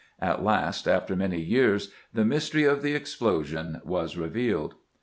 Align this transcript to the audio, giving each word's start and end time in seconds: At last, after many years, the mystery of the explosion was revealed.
At 0.19 0.43
last, 0.43 0.87
after 0.87 1.15
many 1.15 1.39
years, 1.39 1.91
the 2.11 2.25
mystery 2.25 2.63
of 2.63 2.81
the 2.81 2.95
explosion 2.95 3.79
was 3.85 4.17
revealed. 4.17 4.73